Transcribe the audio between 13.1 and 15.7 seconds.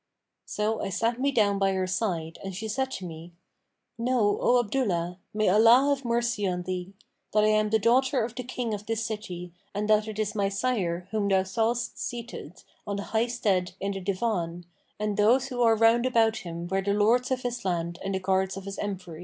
high stead in the Divan, and those who